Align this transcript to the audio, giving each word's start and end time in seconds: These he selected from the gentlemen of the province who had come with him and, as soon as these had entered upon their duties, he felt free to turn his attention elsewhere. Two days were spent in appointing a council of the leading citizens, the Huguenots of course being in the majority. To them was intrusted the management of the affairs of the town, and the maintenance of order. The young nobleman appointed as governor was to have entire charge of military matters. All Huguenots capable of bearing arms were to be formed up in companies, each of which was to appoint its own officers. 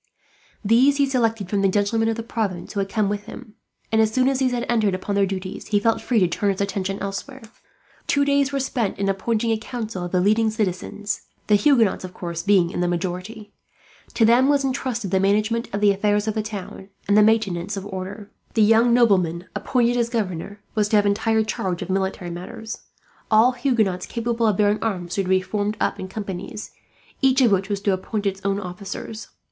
These 0.65 0.97
he 0.97 1.05
selected 1.05 1.47
from 1.47 1.61
the 1.61 1.67
gentlemen 1.69 2.07
of 2.09 2.15
the 2.15 2.23
province 2.23 2.73
who 2.73 2.79
had 2.79 2.89
come 2.89 3.07
with 3.07 3.25
him 3.25 3.53
and, 3.91 4.01
as 4.01 4.11
soon 4.11 4.27
as 4.27 4.39
these 4.39 4.51
had 4.51 4.65
entered 4.67 4.95
upon 4.95 5.13
their 5.13 5.27
duties, 5.27 5.67
he 5.67 5.79
felt 5.79 6.01
free 6.01 6.17
to 6.19 6.27
turn 6.27 6.51
his 6.51 6.59
attention 6.59 6.97
elsewhere. 6.97 7.43
Two 8.07 8.25
days 8.25 8.51
were 8.51 8.59
spent 8.59 8.97
in 8.97 9.07
appointing 9.09 9.51
a 9.51 9.59
council 9.59 10.03
of 10.03 10.11
the 10.11 10.19
leading 10.19 10.49
citizens, 10.49 11.21
the 11.45 11.53
Huguenots 11.53 12.03
of 12.03 12.15
course 12.15 12.41
being 12.41 12.71
in 12.71 12.79
the 12.81 12.87
majority. 12.87 13.53
To 14.15 14.25
them 14.25 14.49
was 14.49 14.63
intrusted 14.63 15.11
the 15.11 15.19
management 15.19 15.69
of 15.71 15.81
the 15.81 15.91
affairs 15.91 16.27
of 16.27 16.33
the 16.33 16.41
town, 16.41 16.89
and 17.07 17.15
the 17.15 17.21
maintenance 17.21 17.77
of 17.77 17.85
order. 17.85 18.31
The 18.55 18.63
young 18.63 18.95
nobleman 18.95 19.45
appointed 19.55 19.97
as 19.97 20.09
governor 20.09 20.61
was 20.73 20.87
to 20.89 20.95
have 20.95 21.05
entire 21.05 21.43
charge 21.43 21.83
of 21.83 21.91
military 21.91 22.31
matters. 22.31 22.79
All 23.29 23.51
Huguenots 23.51 24.07
capable 24.07 24.47
of 24.47 24.57
bearing 24.57 24.81
arms 24.81 25.15
were 25.15 25.21
to 25.25 25.29
be 25.29 25.41
formed 25.41 25.77
up 25.79 25.99
in 25.99 26.07
companies, 26.07 26.71
each 27.21 27.39
of 27.41 27.51
which 27.51 27.69
was 27.69 27.81
to 27.81 27.93
appoint 27.93 28.25
its 28.25 28.41
own 28.43 28.59
officers. 28.59 29.27